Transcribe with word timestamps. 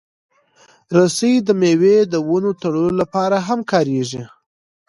رسۍ 0.95 1.33
د 1.47 1.49
مېوې 1.61 1.97
د 2.13 2.15
ونو 2.27 2.51
تړلو 2.61 2.91
لپاره 3.01 3.37
هم 3.47 3.59
کارېږي. 3.71 4.23